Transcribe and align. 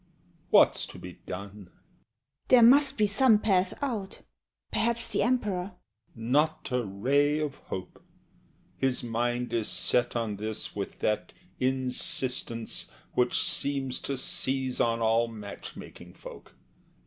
What's 0.49 0.87
to 0.87 0.97
be 0.97 1.19
done? 1.27 1.67
SHE. 1.67 1.71
There 2.47 2.63
must 2.63 2.97
be 2.97 3.05
some 3.05 3.37
path 3.37 3.75
out. 3.83 4.21
Perhaps 4.71 5.09
the 5.09 5.21
Emperor 5.21 5.73
HE. 6.15 6.19
Not 6.23 6.69
a 6.71 6.83
ray 6.83 7.37
of 7.37 7.53
hope! 7.69 8.03
His 8.77 9.03
mind 9.03 9.53
is 9.53 9.67
set 9.67 10.15
on 10.15 10.37
this 10.37 10.75
with 10.75 10.97
that 11.01 11.33
insistence 11.59 12.87
Which 13.13 13.39
seems 13.39 13.99
to 13.99 14.17
seize 14.17 14.79
on 14.81 15.01
all 15.01 15.27
match 15.27 15.75
making 15.75 16.15
folk. 16.15 16.55